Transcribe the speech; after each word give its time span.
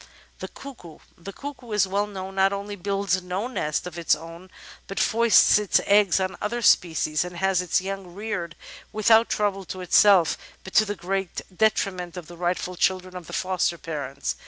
The 0.39 0.47
Cuckoo 0.47 0.97
The 1.15 1.31
Cuckoo, 1.31 1.73
as 1.73 1.83
is 1.83 1.87
well 1.87 2.07
known, 2.07 2.33
not 2.33 2.51
only 2.51 2.75
builds 2.75 3.21
no 3.21 3.45
nest 3.47 3.85
of 3.85 3.99
its 3.99 4.15
own, 4.15 4.49
but 4.87 4.97
foists 4.99 5.59
its 5.59 5.79
eggs 5.85 6.19
on 6.19 6.35
other 6.41 6.63
species, 6.63 7.23
and 7.23 7.37
has 7.37 7.61
its 7.61 7.81
young 7.81 8.15
reared 8.15 8.55
without 8.91 9.29
trouble 9.29 9.63
to 9.65 9.81
itself 9.81 10.39
but 10.63 10.73
to 10.73 10.85
the 10.85 10.95
great 10.95 11.41
detriment 11.55 12.17
of 12.17 12.25
the 12.25 12.35
rightful 12.35 12.75
children 12.75 13.15
of 13.15 13.27
the 13.27 13.33
foster 13.33 13.77
parents. 13.77 14.35